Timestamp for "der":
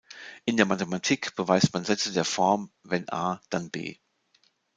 0.57-0.65, 2.11-2.25